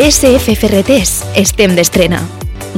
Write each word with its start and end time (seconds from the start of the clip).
DSF 0.00 0.54
Ferreters 0.56 1.10
estem 1.36 1.74
d'estrena. 1.76 2.22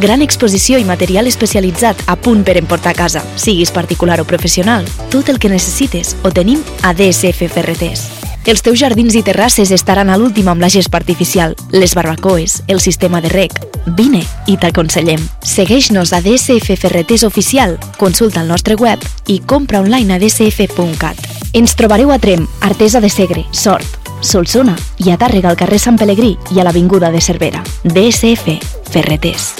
Gran 0.02 0.24
exposició 0.24 0.80
i 0.82 0.86
material 0.88 1.28
especialitzat 1.30 2.00
a 2.10 2.16
punt 2.18 2.40
per 2.42 2.56
emportar 2.58 2.96
a 2.96 2.98
casa, 2.98 3.22
siguis 3.38 3.70
particular 3.70 4.16
o 4.18 4.24
professional. 4.26 4.88
Tot 5.12 5.30
el 5.30 5.38
que 5.38 5.52
necessites 5.52 6.16
ho 6.26 6.32
tenim 6.34 6.64
a 6.82 6.90
DSF 6.90 7.46
Ferreters. 7.54 8.02
Els 8.42 8.64
teus 8.66 8.80
jardins 8.82 9.14
i 9.14 9.22
terrasses 9.22 9.70
estaran 9.70 10.10
a 10.10 10.18
l'últim 10.18 10.50
amb 10.50 10.66
la 10.66 10.72
gespa 10.72 10.98
artificial, 10.98 11.54
les 11.70 11.94
barbacoes, 11.94 12.64
el 12.66 12.82
sistema 12.82 13.22
de 13.22 13.30
rec. 13.30 13.54
Vine 13.94 14.24
i 14.50 14.58
t'aconsellem. 14.58 15.22
Segueix-nos 15.46 16.10
a 16.10 16.24
DSF 16.26 16.74
Ferreters 16.74 17.22
Oficial, 17.22 17.78
consulta 18.02 18.42
el 18.42 18.50
nostre 18.50 18.74
web 18.74 18.98
i 19.30 19.38
compra 19.38 19.86
online 19.86 20.18
a 20.18 20.18
dsf.cat. 20.18 21.22
Ens 21.54 21.78
trobareu 21.78 22.10
a 22.10 22.18
Trem, 22.18 22.48
Artesa 22.66 22.98
de 22.98 23.14
Segre, 23.14 23.46
Sort, 23.52 24.01
Solsona 24.22 24.76
i 25.04 25.10
a 25.10 25.18
Tàrrega 25.18 25.50
al 25.50 25.58
carrer 25.58 25.80
Sant 25.82 25.98
Pelegrí 26.00 26.36
i 26.54 26.60
a 26.60 26.64
l'Avinguda 26.64 27.10
de 27.12 27.20
Cervera. 27.20 27.62
DSF 27.84 28.56
Ferreters. 28.88 29.52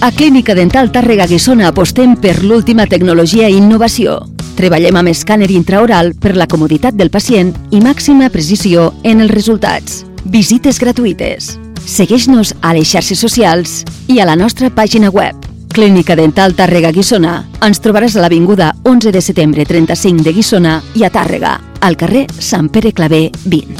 A 0.00 0.10
Clínica 0.12 0.54
Dental 0.54 0.90
Tàrrega 0.92 1.26
Guissona 1.26 1.70
apostem 1.70 2.18
per 2.20 2.42
l'última 2.44 2.84
tecnologia 2.86 3.48
i 3.48 3.56
innovació. 3.56 4.18
Treballem 4.56 4.98
amb 5.00 5.12
escàner 5.12 5.48
intraoral 5.54 6.12
per 6.20 6.34
la 6.36 6.46
comoditat 6.46 6.96
del 6.98 7.10
pacient 7.10 7.54
i 7.70 7.80
màxima 7.80 8.28
precisió 8.32 8.90
en 9.04 9.24
els 9.24 9.32
resultats. 9.32 10.04
Visites 10.24 10.80
gratuïtes. 10.82 11.54
Segueix-nos 11.86 12.52
a 12.60 12.74
les 12.76 12.90
xarxes 12.90 13.20
socials 13.22 13.82
i 14.10 14.20
a 14.20 14.26
la 14.28 14.36
nostra 14.36 14.72
pàgina 14.74 15.12
web. 15.12 15.45
Clínica 15.76 16.14
Dental 16.16 16.54
Tàrrega 16.56 16.88
Guissona. 16.88 17.34
Ens 17.60 17.82
trobaràs 17.84 18.14
a 18.16 18.22
l'Avinguda 18.24 18.70
11 18.88 19.10
de 19.12 19.20
setembre 19.20 19.66
35 19.68 20.24
de 20.24 20.32
Guissona 20.32 20.78
i 20.96 21.04
a 21.04 21.10
Tàrrega, 21.12 21.50
al 21.84 21.98
carrer 22.00 22.22
Sant 22.32 22.70
Pere 22.72 22.94
Clavé 22.96 23.28
20. 23.44 23.76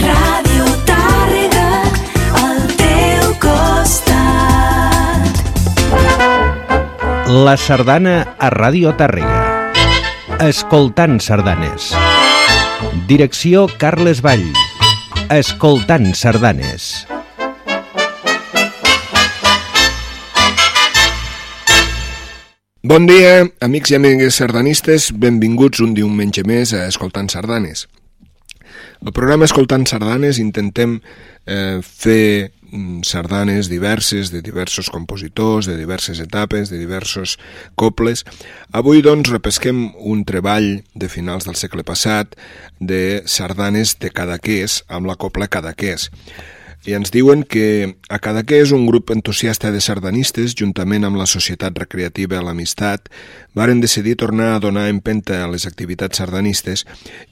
Ràdio 0.00 0.66
Tàrrega, 0.88 1.68
al 2.40 2.58
teu 2.80 3.30
costat. 3.44 5.22
La 7.30 7.54
sardana 7.54 8.16
a 8.34 8.50
Ràdio 8.50 8.90
Tàrrega. 8.98 9.38
Escoltant 10.48 11.22
sardanes. 11.22 11.94
Direcció 13.06 13.70
Carles 13.78 14.18
Vall. 14.26 14.50
Escoltant 15.30 16.10
sardanes. 16.18 17.06
Bon 22.82 23.04
dia, 23.04 23.42
amics 23.60 23.90
i 23.92 23.96
amigues 23.98 24.38
sardanistes, 24.40 25.10
benvinguts 25.12 25.82
un 25.84 25.90
diumenge 25.92 26.40
més 26.48 26.70
a 26.72 26.86
Escoltant 26.88 27.26
Sardanes. 27.28 27.82
El 29.04 29.12
programa 29.12 29.44
Escoltant 29.44 29.82
Sardanes 29.84 30.38
intentem 30.40 30.94
eh, 31.44 31.82
fer 31.84 32.48
mm, 32.70 33.02
sardanes 33.04 33.68
diverses, 33.68 34.30
de 34.32 34.40
diversos 34.40 34.88
compositors, 34.88 35.68
de 35.68 35.76
diverses 35.76 36.22
etapes, 36.24 36.72
de 36.72 36.80
diversos 36.80 37.34
cobles. 37.76 38.24
Avui, 38.72 39.02
doncs, 39.04 39.28
repesquem 39.28 39.90
un 40.00 40.24
treball 40.24 40.70
de 40.94 41.10
finals 41.12 41.44
del 41.44 41.60
segle 41.60 41.84
passat 41.84 42.32
de 42.80 43.20
sardanes 43.28 43.98
de 44.00 44.08
Cadaqués 44.08 44.86
amb 44.88 45.12
la 45.12 45.18
copla 45.20 45.52
Cadaqués 45.52 46.08
i 46.88 46.94
ens 46.96 47.12
diuen 47.12 47.42
que 47.44 47.96
a 48.08 48.18
Cadaqués 48.22 48.72
un 48.72 48.86
grup 48.88 49.10
entusiasta 49.12 49.70
de 49.74 49.82
sardanistes, 49.84 50.54
juntament 50.56 51.04
amb 51.04 51.20
la 51.20 51.26
Societat 51.28 51.76
Recreativa 51.76 52.40
L'Amistat, 52.40 53.10
varen 53.54 53.82
decidir 53.84 54.16
tornar 54.16 54.54
a 54.54 54.62
donar 54.62 54.88
empenta 54.88 55.42
a 55.44 55.50
les 55.52 55.66
activitats 55.68 56.22
sardanistes 56.22 56.86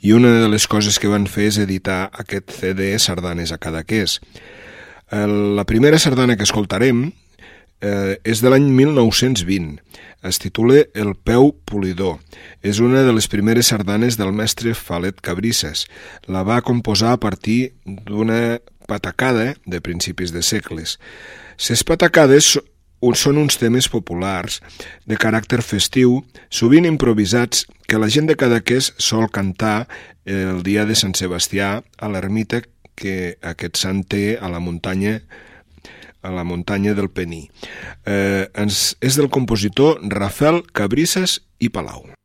i 0.05 0.13
una 0.13 0.35
de 0.43 0.51
les 0.53 0.69
coses 0.69 1.01
que 1.01 1.09
van 1.09 1.27
fer 1.27 1.49
és 1.49 1.63
editar 1.63 2.11
aquest 2.13 2.53
CD 2.61 2.93
Sardanes 3.01 3.53
a 3.53 3.59
Cadaqués. 3.59 4.21
La 5.11 5.65
primera 5.65 5.99
sardana 5.99 6.37
que 6.37 6.45
escoltarem 6.45 7.07
eh, 7.81 8.19
és 8.25 8.43
de 8.45 8.53
l'any 8.53 8.69
1920. 8.69 9.79
Es 10.29 10.41
titula 10.43 10.83
El 10.95 11.15
peu 11.15 11.53
polidor. 11.65 12.19
És 12.61 12.81
una 12.83 13.05
de 13.07 13.15
les 13.15 13.29
primeres 13.31 13.71
sardanes 13.73 14.19
del 14.19 14.35
mestre 14.35 14.75
Falet 14.75 15.23
Cabrisses. 15.23 15.87
La 16.27 16.43
va 16.43 16.61
composar 16.67 17.15
a 17.15 17.21
partir 17.23 17.73
d'una 17.87 18.59
patacada 18.89 19.53
de 19.67 19.81
principis 19.85 20.33
de 20.33 20.43
segles. 20.43 20.97
Ses 21.61 21.85
patacades 21.85 22.57
són 23.15 23.39
uns 23.39 23.59
temes 23.61 23.87
populars 23.93 24.59
de 25.07 25.19
caràcter 25.21 25.61
festiu, 25.63 26.23
sovint 26.51 26.89
improvisats, 26.89 27.67
que 27.87 28.01
la 28.01 28.09
gent 28.11 28.27
de 28.27 28.37
Cadaqués 28.37 28.93
sol 28.99 29.29
cantar 29.31 29.87
el 30.27 30.65
dia 30.67 30.85
de 30.85 30.97
Sant 30.99 31.15
Sebastià 31.15 31.79
a 31.79 32.11
l'ermita 32.11 32.63
que 32.99 33.39
aquest 33.41 33.79
sant 33.79 34.03
té 34.03 34.37
a 34.41 34.51
la 34.51 34.61
muntanya 34.61 35.21
a 36.21 36.35
la 36.35 36.43
muntanya 36.43 36.97
del 36.99 37.13
Pení. 37.15 37.47
Eh, 38.05 38.51
ens, 38.59 38.99
és 39.01 39.17
del 39.17 39.31
compositor 39.31 40.03
Rafael 40.03 40.65
Cabrisses 40.75 41.41
i 41.63 41.71
Palau. 41.71 42.18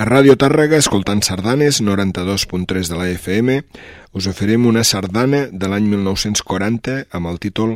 A 0.00 0.06
Ràdio 0.08 0.32
Tàrrega, 0.40 0.78
escoltant 0.80 1.18
sardanes, 1.20 1.82
92.3 1.84 2.88
de 2.88 2.96
la 2.96 3.10
FM, 3.12 3.56
us 4.16 4.28
oferim 4.30 4.64
una 4.64 4.80
sardana 4.80 5.42
de 5.52 5.68
l'any 5.68 5.90
1940 5.90 6.94
amb 7.18 7.28
el 7.28 7.36
títol 7.42 7.74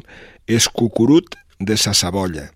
Es 0.48 0.70
cucurut 0.72 1.36
de 1.60 1.76
sa 1.76 1.92
Sabolla, 1.92 2.46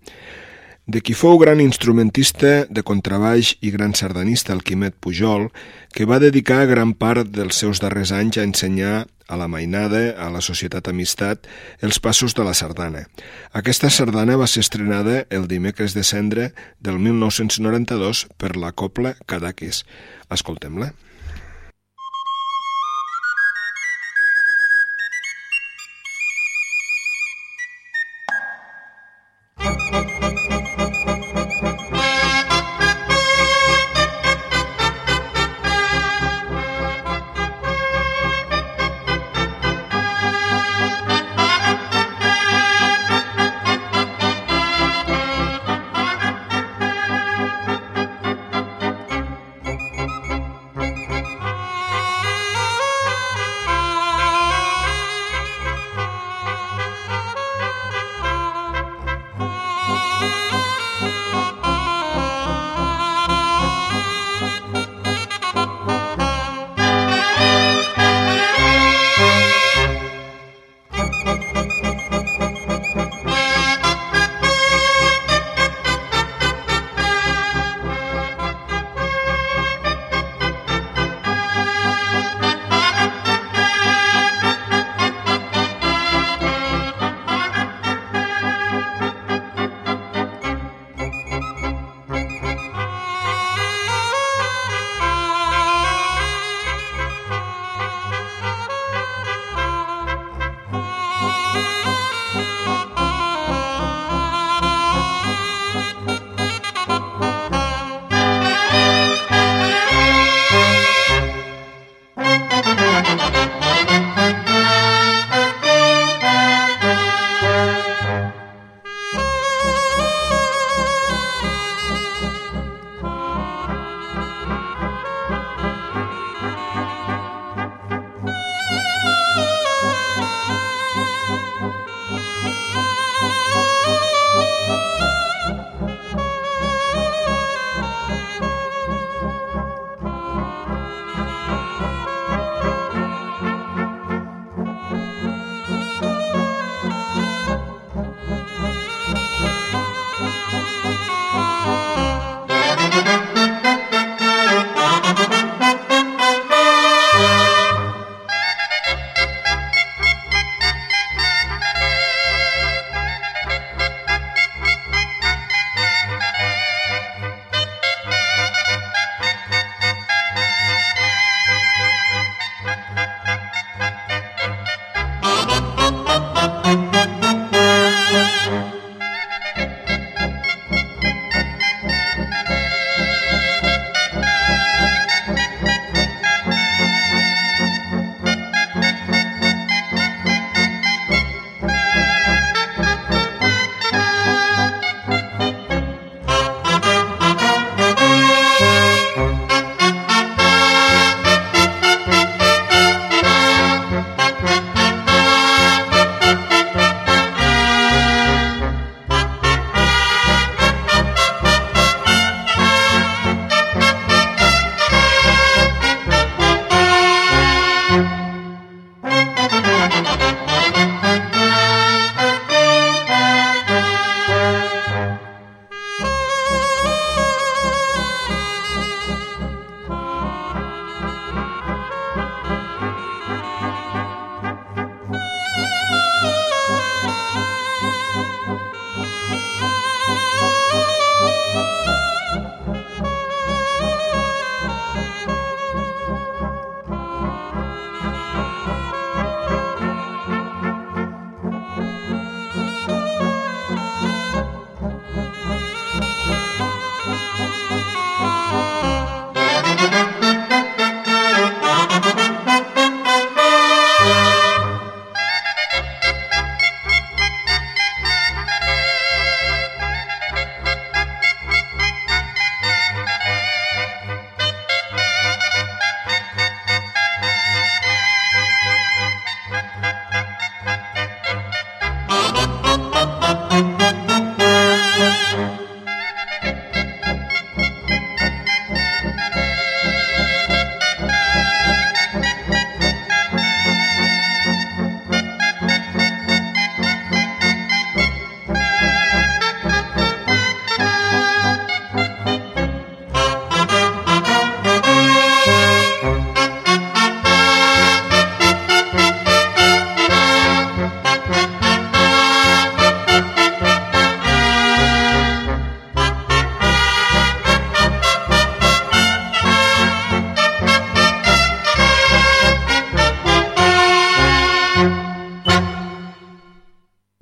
de 0.89 1.03
qui 1.05 1.13
fou 1.13 1.37
gran 1.43 1.61
instrumentista 1.61 2.63
de 2.73 2.81
contrabaix 2.81 3.59
i 3.61 3.75
gran 3.75 3.93
sardanista 3.93 4.57
el 4.57 4.65
Quimet 4.65 4.97
Pujol, 4.97 5.51
que 5.93 6.09
va 6.09 6.23
dedicar 6.25 6.65
gran 6.73 6.97
part 6.97 7.29
dels 7.29 7.61
seus 7.61 7.85
darrers 7.85 8.15
anys 8.17 8.41
a 8.41 8.49
ensenyar 8.49 9.05
a 9.29 9.37
la 9.37 9.49
mainada, 9.49 10.17
a 10.17 10.31
la 10.33 10.41
Societat 10.41 10.89
Amistat, 10.89 11.47
els 11.85 12.01
passos 12.01 12.35
de 12.35 12.47
la 12.49 12.55
sardana. 12.57 13.05
Aquesta 13.53 13.93
sardana 13.93 14.39
va 14.41 14.49
ser 14.49 14.65
estrenada 14.65 15.27
el 15.31 15.47
dimecres 15.49 15.95
de 15.95 16.03
cendre 16.03 16.53
del 16.81 16.99
1992 16.99 18.27
per 18.41 18.57
la 18.57 18.73
Copla 18.73 19.15
Cadaqués. 19.27 19.85
Escoltem-la. 20.33 20.95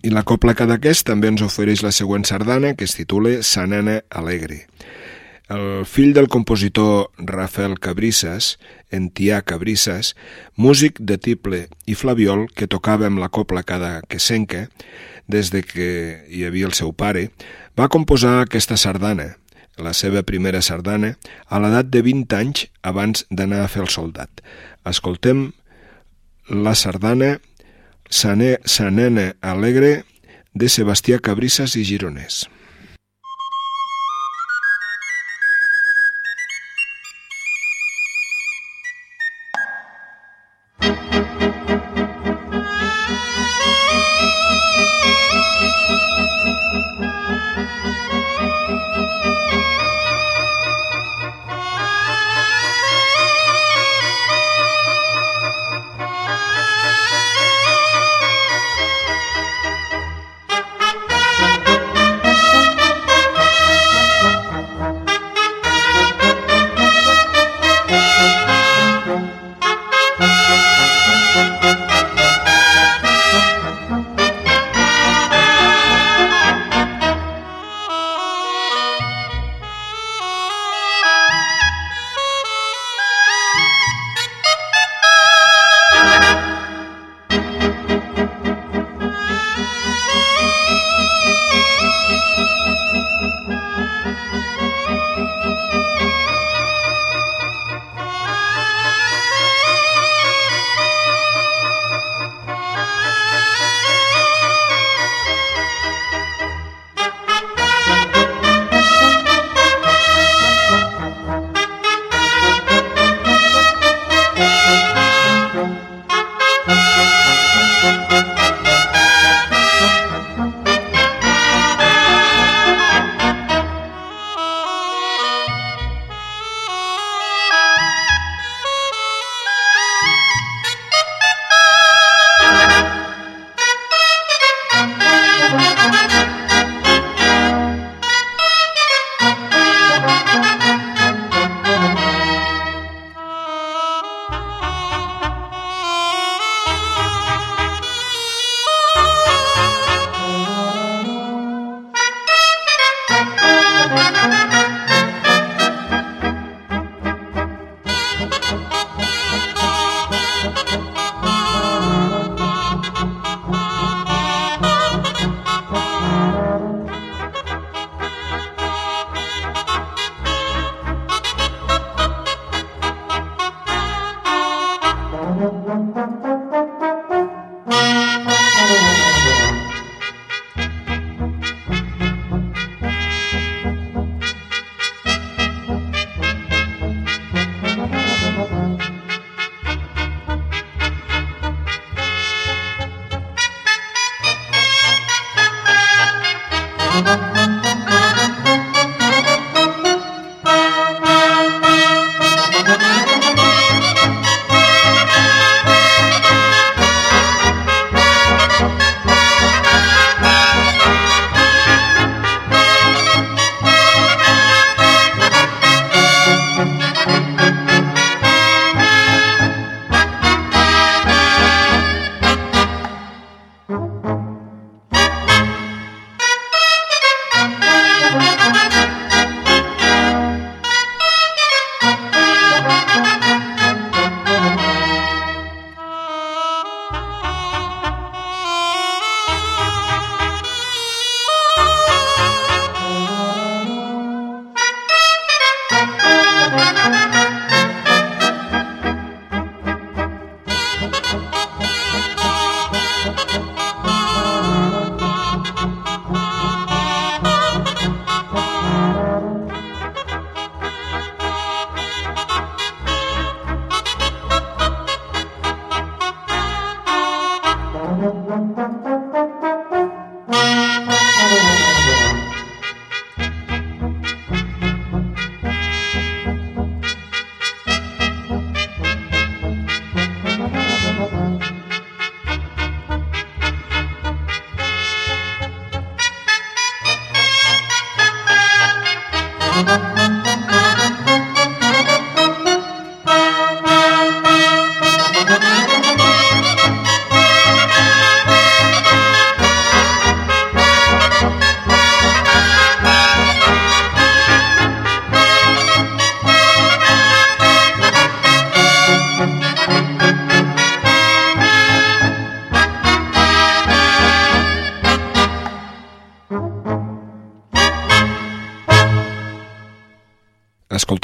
I 0.07 0.11
la 0.15 0.23
Copla 0.23 0.53
Cadaqués 0.55 1.01
també 1.03 1.27
ens 1.33 1.43
ofereix 1.43 1.81
la 1.83 1.91
següent 1.91 2.23
sardana 2.29 2.77
que 2.79 2.87
es 2.87 2.93
titula 2.95 3.41
Sa 3.43 3.65
nena 3.67 3.97
alegre. 4.21 4.61
El 5.51 5.83
fill 5.83 6.13
del 6.15 6.29
compositor 6.31 7.09
Rafael 7.19 7.75
Cabrisses, 7.83 8.53
Entià 8.95 9.41
Cabrisses, 9.43 10.13
músic 10.55 11.01
de 11.03 11.17
tiple 11.19 11.65
i 11.91 11.97
flaviol 11.99 12.45
que 12.55 12.69
tocava 12.71 13.09
amb 13.11 13.19
la 13.19 13.31
copla 13.35 13.65
cada 13.67 13.99
quesenca, 14.07 14.69
des 15.27 15.51
de 15.51 15.65
que 15.67 15.89
hi 16.31 16.45
havia 16.47 16.71
el 16.71 16.79
seu 16.79 16.95
pare, 16.95 17.33
va 17.75 17.91
composar 17.91 18.37
aquesta 18.45 18.79
sardana, 18.79 19.33
la 19.75 19.91
seva 19.91 20.23
primera 20.23 20.63
sardana, 20.63 21.17
a 21.51 21.59
l'edat 21.59 21.91
de 21.91 22.05
20 22.07 22.39
anys 22.39 22.69
abans 22.87 23.27
d'anar 23.31 23.65
a 23.65 23.73
fer 23.75 23.83
el 23.89 23.91
soldat. 23.91 24.31
Escoltem 24.87 25.49
la 26.47 26.79
sardana 26.79 27.41
Sa, 28.11 28.35
ne 28.37 28.57
Sa 28.65 28.91
nena 28.91 29.33
alegre 29.41 30.05
de 30.55 30.69
Sebastià 30.69 31.19
Cabrisses 31.19 31.77
i 31.77 31.85
Gironès. 31.85 32.47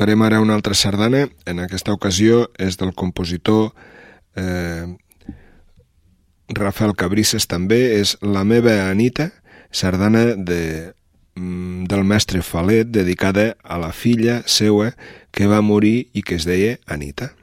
Escoltarem 0.03 0.23
ara 0.27 0.41
una 0.43 0.57
altra 0.59 0.75
sardana, 0.75 1.29
en 1.47 1.61
aquesta 1.63 1.93
ocasió 1.95 2.49
és 2.59 2.75
del 2.75 2.91
compositor 2.91 3.69
eh, 4.35 4.97
Rafael 6.59 6.97
Cabrisses 6.99 7.47
també, 7.47 7.79
és 8.01 8.17
La 8.19 8.43
meva 8.43 8.73
Anita, 8.89 9.29
sardana 9.71 10.25
de, 10.35 10.91
mm, 11.39 11.87
del 11.87 12.03
mestre 12.03 12.43
Falet 12.43 12.91
dedicada 12.91 13.53
a 13.63 13.79
la 13.79 13.93
filla 13.93 14.41
seua 14.43 14.91
que 15.31 15.47
va 15.47 15.63
morir 15.63 16.09
i 16.19 16.27
que 16.27 16.35
es 16.35 16.51
deia 16.51 16.81
Anita. 16.91 17.37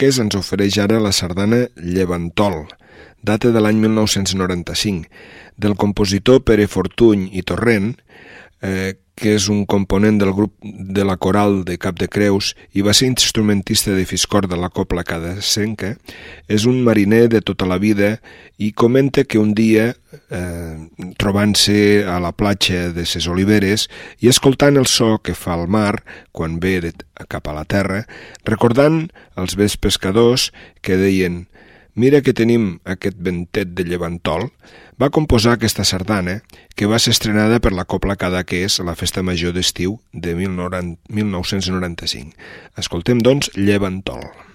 Cadaqués 0.00 0.16
ens 0.22 0.36
ofereix 0.38 0.78
ara 0.80 0.96
la 0.96 1.10
sardana 1.12 1.58
Llevantol, 1.76 2.62
data 3.20 3.50
de 3.52 3.60
l'any 3.60 3.76
1995, 3.82 5.10
del 5.60 5.74
compositor 5.76 6.40
Pere 6.40 6.64
Fortuny 6.72 7.26
i 7.36 7.42
Torrent, 7.44 7.90
eh, 8.64 8.94
que 9.20 9.34
és 9.36 9.50
un 9.52 9.66
component 9.68 10.16
del 10.18 10.32
grup 10.32 10.54
de 10.64 11.04
la 11.04 11.18
coral 11.20 11.60
de 11.68 11.76
Cap 11.78 11.98
de 12.00 12.08
Creus 12.08 12.54
i 12.72 12.80
va 12.86 12.94
ser 12.96 13.10
instrumentista 13.10 13.92
de 13.92 14.06
Fiscor 14.08 14.48
de 14.48 14.56
la 14.56 14.70
Copla 14.72 15.04
Cadasenca, 15.04 15.92
és 16.48 16.64
un 16.64 16.80
mariner 16.86 17.26
de 17.28 17.42
tota 17.44 17.68
la 17.68 17.76
vida 17.78 18.16
i 18.56 18.72
comenta 18.72 19.24
que 19.24 19.38
un 19.38 19.52
dia, 19.54 19.90
eh, 20.30 21.12
trobant-se 21.20 22.06
a 22.08 22.18
la 22.24 22.32
platja 22.32 22.88
de 22.96 23.04
ses 23.04 23.28
Oliveres 23.28 23.88
i 24.24 24.32
escoltant 24.32 24.80
el 24.80 24.88
so 24.88 25.18
que 25.18 25.36
fa 25.36 25.54
el 25.60 25.68
mar 25.68 26.02
quan 26.32 26.58
ve 26.60 26.80
de, 26.80 26.94
cap 27.28 27.48
a 27.48 27.54
la 27.54 27.66
terra, 27.68 28.06
recordant 28.48 29.04
els 29.36 29.56
vells 29.60 29.76
pescadors 29.76 30.50
que 30.80 30.96
deien 30.96 31.44
«Mira 31.94 32.22
que 32.22 32.36
tenim 32.36 32.78
aquest 32.84 33.16
ventet 33.18 33.74
de 33.74 33.84
llevantol», 33.84 34.50
va 35.00 35.10
composar 35.10 35.56
aquesta 35.56 35.84
sardana 35.84 36.42
que 36.76 36.86
va 36.86 36.98
ser 37.00 37.10
estrenada 37.16 37.60
per 37.60 37.72
la 37.72 37.86
Copla 37.88 38.16
Cadaqués 38.20 38.80
a 38.80 38.84
la 38.84 38.94
Festa 38.94 39.22
Major 39.24 39.52
d'Estiu 39.56 39.98
de 40.12 40.34
1995. 40.36 42.36
Escoltem, 42.76 43.24
doncs, 43.24 43.50
Llevantol. 43.56 44.49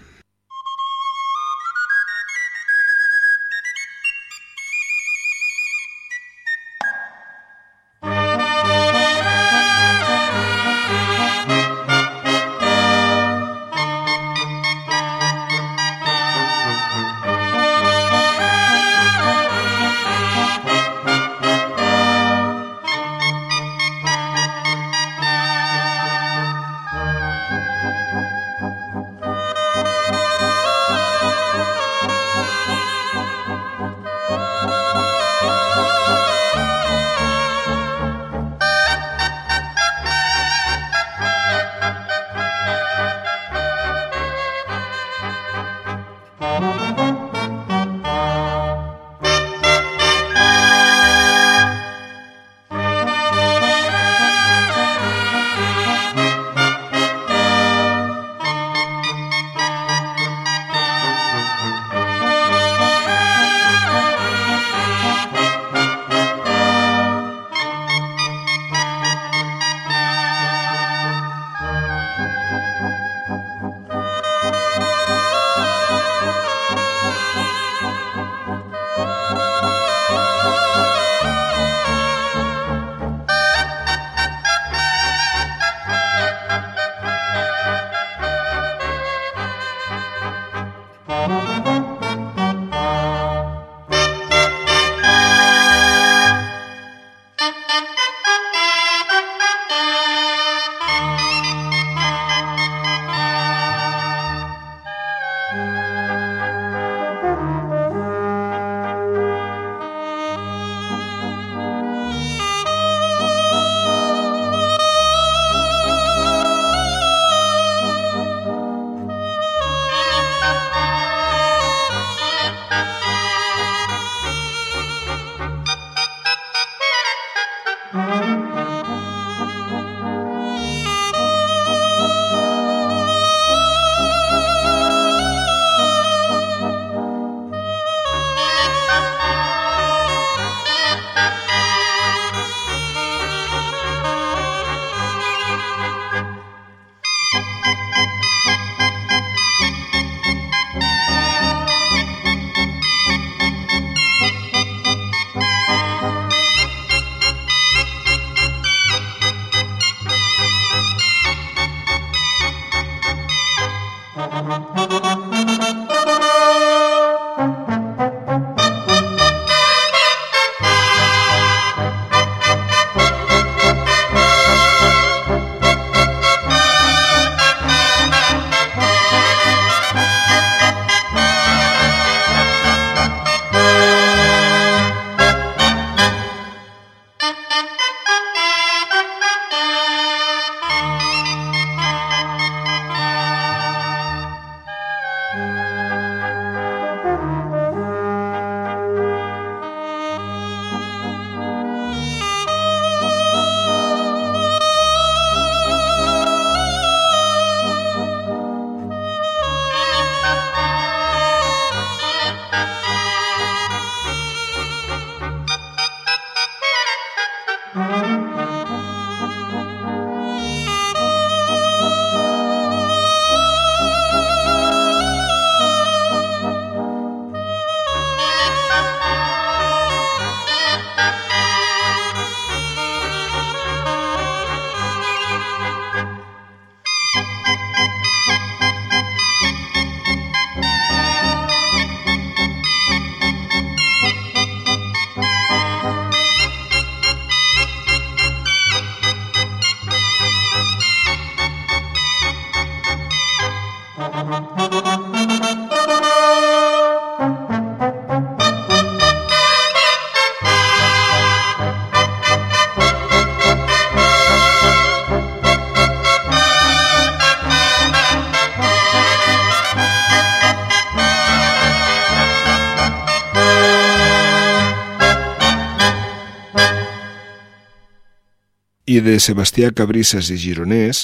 I 278.96 279.02
de 279.04 279.18
Sebastià 279.20 279.68
Cabrisses 279.76 280.30
i 280.32 280.38
Gironès 280.40 281.02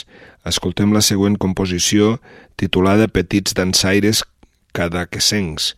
escoltem 0.48 0.94
la 0.94 1.02
següent 1.04 1.34
composició 1.36 2.14
titulada 2.56 3.08
Petits 3.10 3.52
dansaires 3.58 4.22
cadaquesencs. 4.72 5.72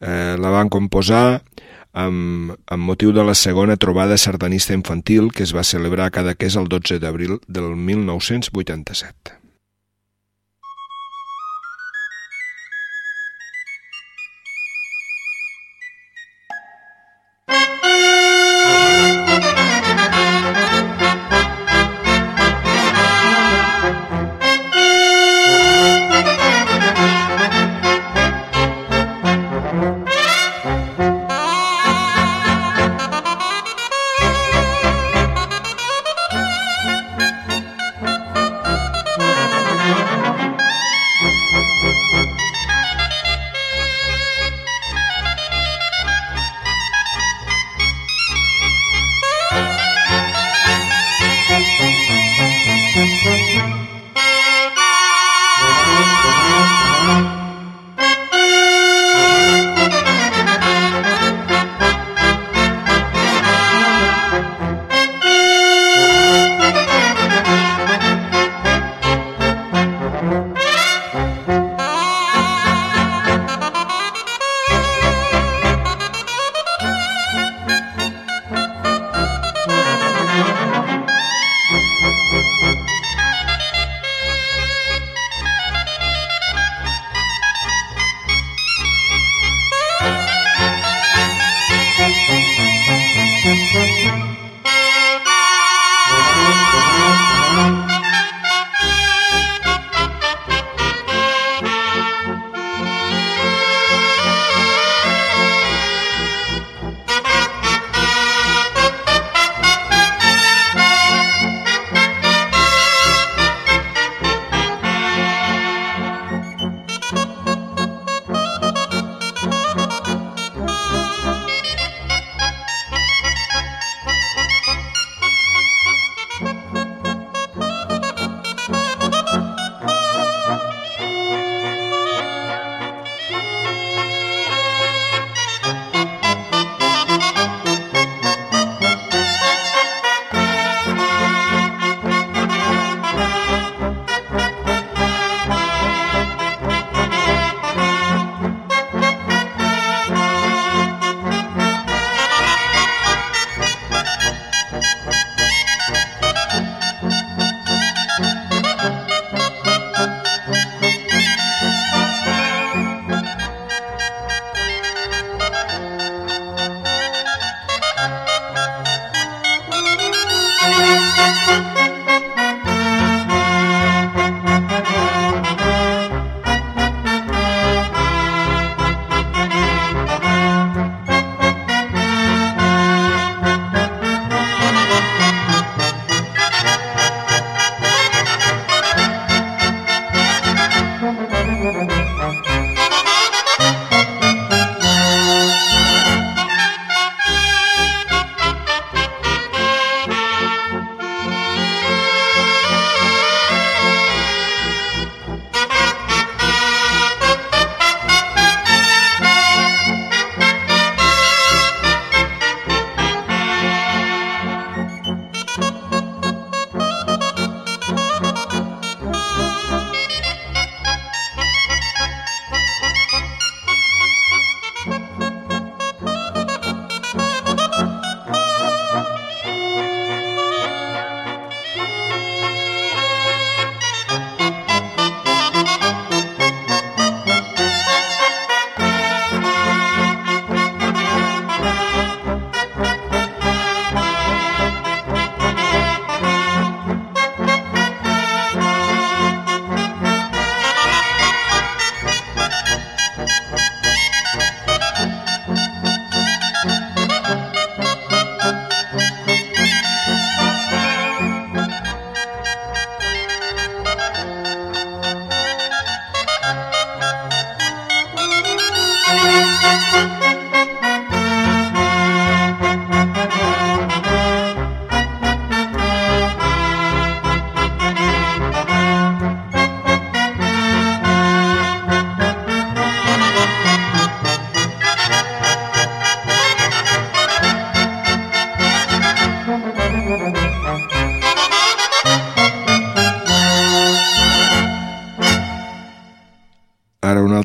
Eh, 0.00 0.34
la 0.40 0.50
van 0.50 0.72
composar 0.72 1.44
amb, 1.92 2.56
amb 2.66 2.90
motiu 2.90 3.14
de 3.14 3.22
la 3.28 3.36
segona 3.38 3.78
trobada 3.78 4.18
sardanista 4.18 4.74
infantil 4.74 5.30
que 5.30 5.46
es 5.46 5.54
va 5.54 5.62
celebrar 5.62 6.10
a 6.10 6.16
Cadaqués 6.16 6.58
el 6.58 6.66
12 6.66 6.98
d'abril 6.98 7.38
del 7.46 7.76
1987. 7.76 9.43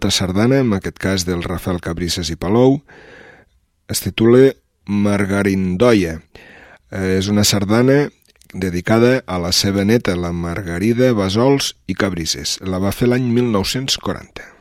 Altra 0.10 0.26
sardana, 0.26 0.60
en 0.62 0.74
aquest 0.74 0.98
cas 0.98 1.26
del 1.26 1.44
Rafael 1.44 1.80
Cabrisses 1.80 2.32
i 2.32 2.36
Palou, 2.36 2.82
es 3.88 4.02
titula 4.02 4.56
Margarindoia. 4.88 6.22
Eh, 6.90 7.20
és 7.20 7.30
una 7.30 7.44
sardana 7.44 8.10
dedicada 8.54 9.22
a 9.28 9.38
la 9.38 9.52
seva 9.52 9.86
neta, 9.86 10.16
la 10.16 10.32
Margarida 10.32 11.14
Basols 11.14 11.76
i 11.86 11.94
Cabrisses. 11.94 12.58
La 12.66 12.80
va 12.80 12.92
fer 12.92 13.08
l'any 13.12 13.30
1940. 13.30 14.59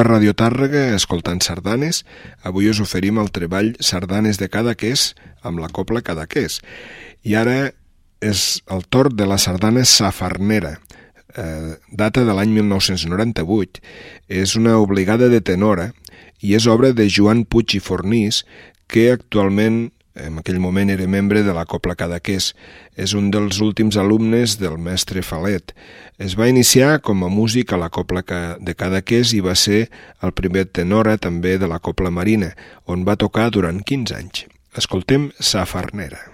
A 0.00 0.04
Radio 0.04 0.32
Tàrrega 0.32 0.94
escoltant 0.96 1.42
sardanes. 1.44 2.04
Avui 2.46 2.70
us 2.70 2.78
oferim 2.80 3.18
el 3.20 3.28
treball 3.34 3.74
Sardanes 3.84 4.38
de 4.40 4.48
Cadaqués 4.48 5.10
amb 5.44 5.60
la 5.60 5.68
copla 5.68 6.00
Cadaqués. 6.00 6.60
I 7.26 7.36
ara 7.36 7.72
és 8.24 8.62
el 8.72 8.86
torn 8.88 9.16
de 9.16 9.26
la 9.28 9.36
sardana 9.36 9.84
safarnera, 9.84 10.78
eh, 11.36 11.76
data 11.92 12.24
de 12.24 12.32
l'any 12.32 12.54
1998. 12.56 13.82
És 14.28 14.56
una 14.56 14.78
obligada 14.78 15.28
de 15.28 15.40
tenora 15.40 15.90
i 16.40 16.54
és 16.56 16.66
obra 16.66 16.92
de 16.92 17.08
Joan 17.10 17.44
Puig 17.44 17.76
i 17.76 17.80
Fornís, 17.80 18.44
que 18.88 19.10
actualment 19.12 19.90
en 20.26 20.38
aquell 20.40 20.60
moment 20.62 20.90
era 20.92 21.06
membre 21.08 21.42
de 21.46 21.54
la 21.56 21.66
Copla 21.68 21.96
Cadaqués. 21.98 22.52
És 22.96 23.14
un 23.18 23.30
dels 23.34 23.60
últims 23.64 23.98
alumnes 24.00 24.58
del 24.60 24.78
mestre 24.78 25.22
Falet. 25.26 25.74
Es 26.18 26.36
va 26.38 26.50
iniciar 26.52 27.00
com 27.00 27.24
a 27.24 27.32
músic 27.32 27.72
a 27.72 27.80
la 27.80 27.90
Copla 27.90 28.24
de 28.60 28.74
Cadaqués 28.74 29.34
i 29.34 29.40
va 29.44 29.54
ser 29.54 29.88
el 30.22 30.34
primer 30.36 30.66
tenora 30.70 31.16
també 31.18 31.56
de 31.58 31.70
la 31.70 31.80
Copla 31.80 32.10
Marina, 32.10 32.54
on 32.86 33.06
va 33.08 33.18
tocar 33.18 33.50
durant 33.50 33.82
15 33.82 34.18
anys. 34.18 34.44
Escoltem 34.76 35.32
Sa 35.40 35.66
Farnera. 35.66 36.29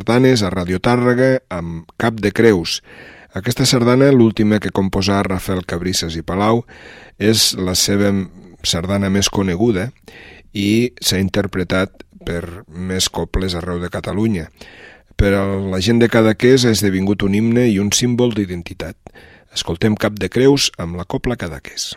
Sardanes 0.00 0.40
a 0.42 0.48
Radio 0.48 0.78
Tàrrega 0.80 1.42
amb 1.52 1.84
Cap 2.00 2.16
de 2.24 2.32
Creus. 2.32 2.80
Aquesta 3.36 3.66
sardana, 3.68 4.08
l'última 4.10 4.58
que 4.58 4.72
composà 4.72 5.20
Rafael 5.22 5.66
Cabrisses 5.68 6.16
i 6.16 6.22
Palau, 6.24 6.64
és 7.18 7.52
la 7.60 7.74
seva 7.76 8.08
sardana 8.64 9.10
més 9.12 9.28
coneguda 9.28 9.90
i 10.56 10.94
s'ha 11.04 11.20
interpretat 11.20 12.00
per 12.24 12.64
més 12.66 13.10
cobles 13.12 13.54
arreu 13.54 13.78
de 13.78 13.92
Catalunya. 13.92 14.48
Per 15.20 15.34
a 15.36 15.44
la 15.68 15.80
gent 15.84 16.00
de 16.00 16.08
Cadaqués 16.08 16.64
ha 16.64 16.72
esdevingut 16.72 17.22
un 17.22 17.36
himne 17.36 17.68
i 17.68 17.76
un 17.78 17.92
símbol 17.92 18.32
d'identitat. 18.32 18.96
Escoltem 19.52 20.00
Cap 20.00 20.16
de 20.16 20.32
Creus 20.32 20.72
amb 20.78 20.96
la 20.96 21.04
copla 21.04 21.36
Cadaqués. 21.36 21.92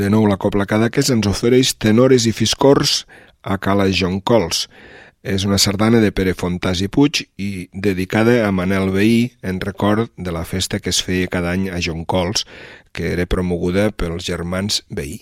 De 0.00 0.08
nou 0.08 0.22
la 0.24 0.38
Copla 0.40 0.64
Cadaqués 0.64 1.10
ens 1.12 1.26
ofereix 1.28 1.74
tenores 1.76 2.24
i 2.24 2.30
fiscors 2.32 3.02
a 3.44 3.58
Cala 3.60 3.84
Joncols. 3.92 4.62
És 5.20 5.44
una 5.44 5.58
sardana 5.60 5.98
de 6.00 6.08
Pere 6.16 6.32
Fontàs 6.32 6.80
i 6.80 6.88
Puig 6.88 7.20
i 7.36 7.66
dedicada 7.86 8.38
a 8.46 8.52
Manel 8.54 8.88
Veí 8.94 9.34
en 9.44 9.60
record 9.60 10.08
de 10.16 10.32
la 10.32 10.46
festa 10.48 10.80
que 10.80 10.88
es 10.94 11.02
feia 11.04 11.28
cada 11.28 11.52
any 11.52 11.68
a 11.68 11.82
Joncols, 11.84 12.46
que 12.96 13.10
era 13.12 13.28
promoguda 13.28 13.90
pels 13.92 14.24
germans 14.24 14.80
Veí. 14.88 15.18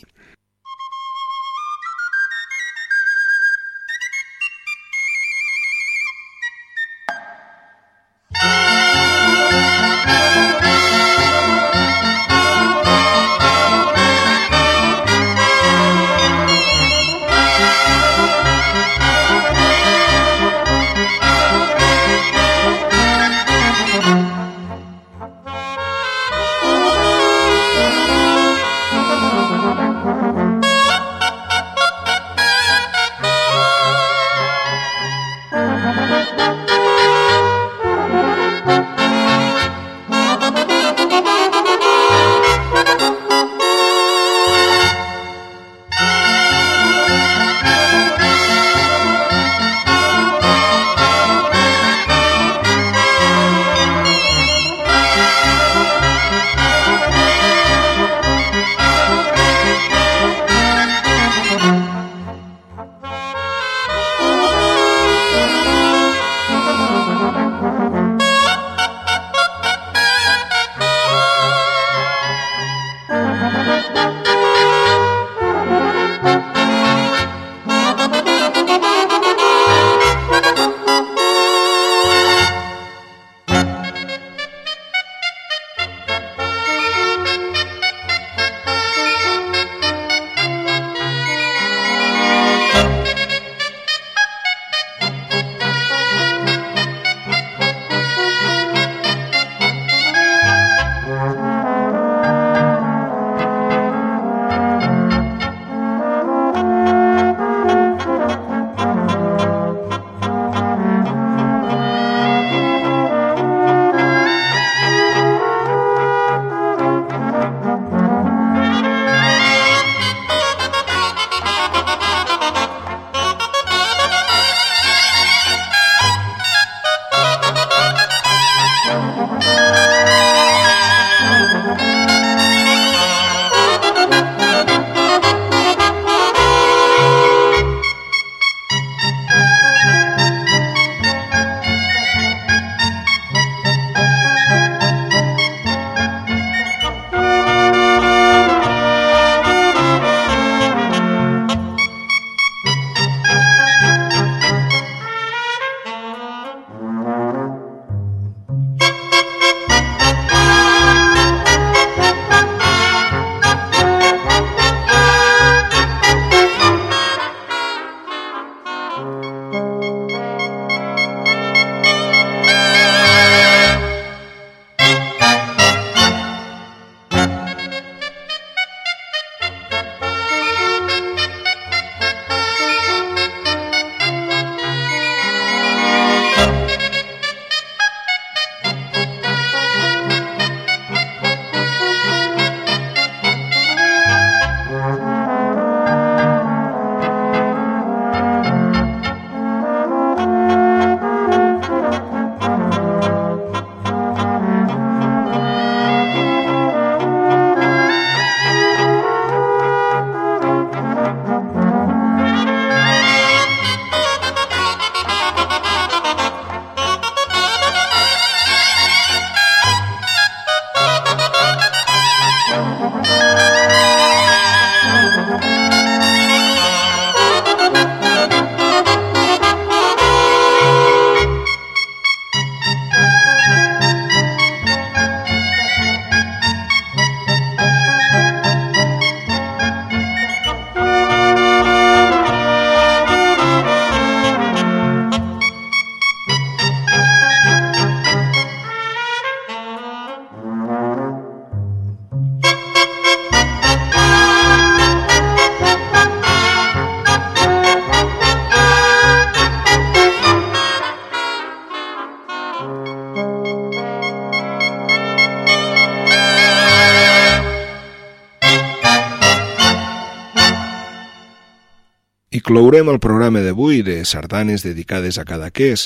Clourem 272.59 272.89
el 272.91 272.99
programa 272.99 273.39
d'avui 273.39 273.85
de 273.87 274.01
sardanes 274.03 274.65
dedicades 274.67 275.15
a 275.23 275.23
Cadaqués 275.23 275.85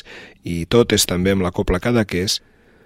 i 0.49 0.63
totes 0.65 1.05
també 1.05 1.35
amb 1.35 1.45
la 1.45 1.51
Copla 1.53 1.83
Cadaqués 1.85 2.39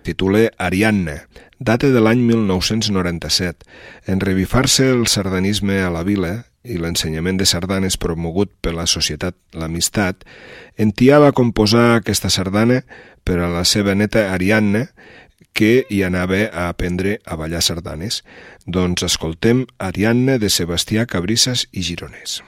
titula 0.02 0.40
Ariadna, 0.58 1.14
data 1.62 1.92
de 1.94 2.02
l'any 2.02 2.24
1997. 2.26 3.62
En 4.10 4.18
revifar-se 4.18 4.88
el 4.90 5.06
sardanisme 5.06 5.78
a 5.86 5.92
la 5.94 6.02
vila 6.02 6.32
i 6.66 6.80
l'ensenyament 6.82 7.38
de 7.38 7.46
sardanes 7.46 7.94
promogut 7.94 8.50
per 8.58 8.74
la 8.74 8.88
societat 8.90 9.38
L'Amistat, 9.54 10.26
en 10.74 10.90
Tià 10.90 11.22
va 11.22 11.30
composar 11.30 11.92
aquesta 12.00 12.26
sardana 12.26 12.80
per 13.22 13.38
a 13.38 13.52
la 13.54 13.62
seva 13.62 13.94
neta 13.94 14.32
Ariadna, 14.34 14.88
que 15.54 15.86
hi 15.86 16.02
anava 16.02 16.42
a 16.50 16.66
aprendre 16.74 17.20
a 17.22 17.38
ballar 17.38 17.62
sardanes. 17.62 18.24
Doncs 18.66 19.06
escoltem 19.06 19.68
Ariadna 19.78 20.40
de 20.42 20.50
Sebastià 20.50 21.06
Cabrisses 21.06 21.68
i 21.70 21.86
Gironès. 21.86 22.40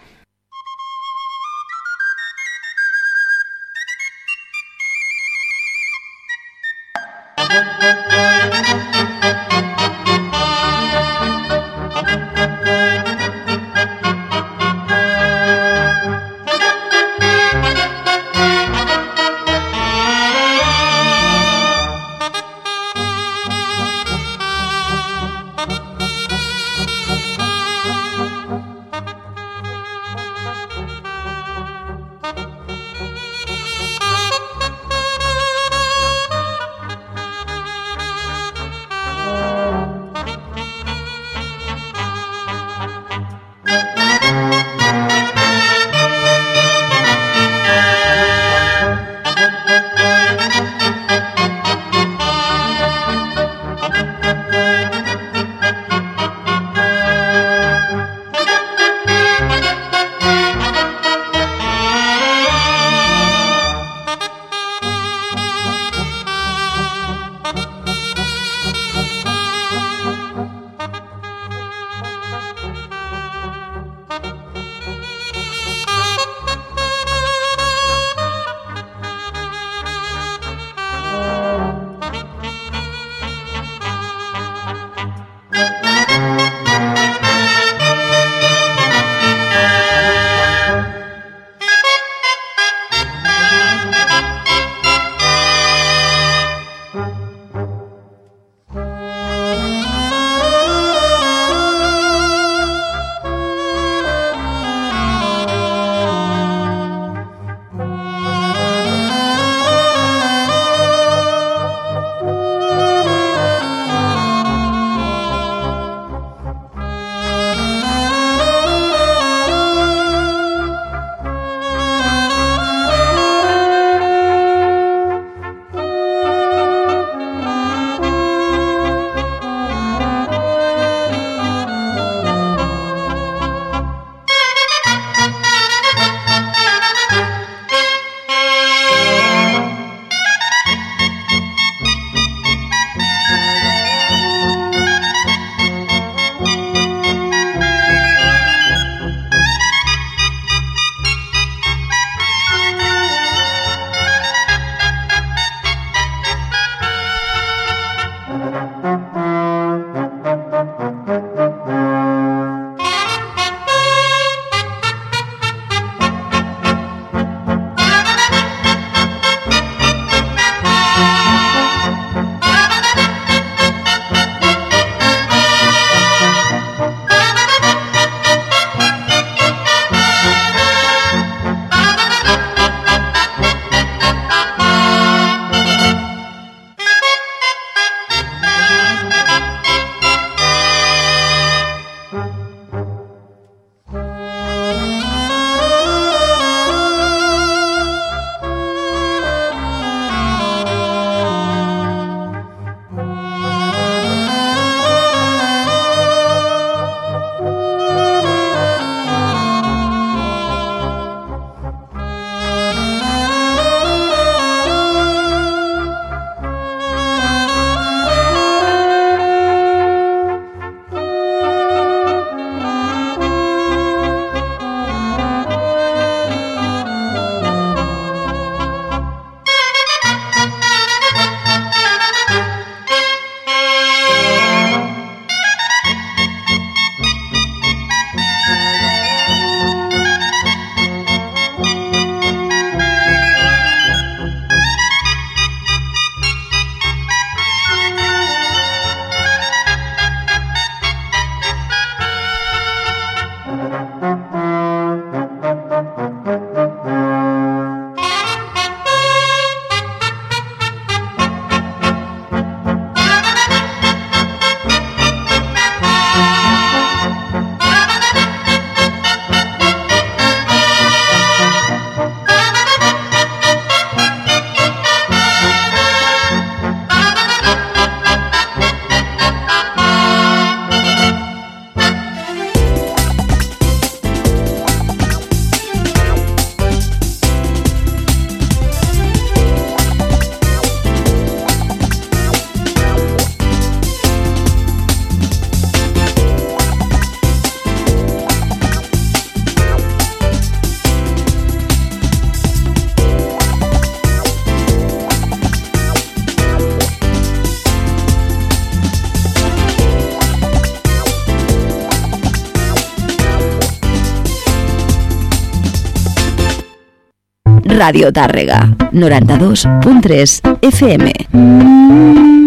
Ràdio 317.78 318.10
Tàrrega, 318.10 318.58
92.3 318.92 320.40
FM. 320.72 322.37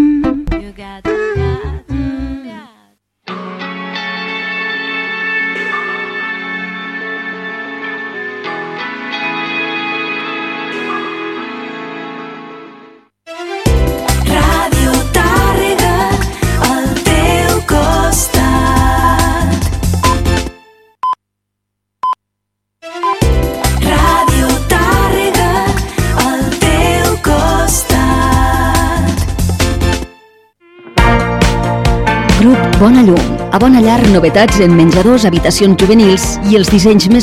Novetats 34.22 34.60
en 34.62 34.70
menjadors, 34.78 35.24
habitacions 35.26 35.74
juvenils 35.82 36.22
i 36.46 36.54
els 36.54 36.68
dissenys 36.70 37.08
més 37.10 37.20